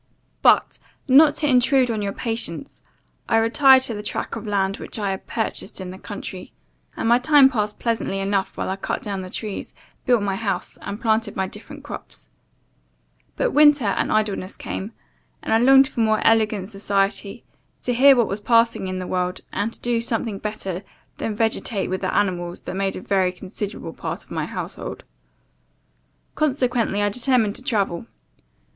[0.41, 2.81] "But, not to intrude on your patience,
[3.29, 6.53] I retired to the track of land which I had purchased in the country,
[6.97, 9.75] and my time passed pleasantly enough while I cut down the trees,
[10.07, 12.29] built my house, and planted my different crops.
[13.35, 14.91] But winter and idleness came,
[15.43, 17.43] and I longed for more elegant society,
[17.83, 20.81] to hear what was passing in the world, and to do something better
[21.17, 25.03] than vegetate with the animals that made a very considerable part of my household.
[26.33, 28.07] Consequently, I determined to travel.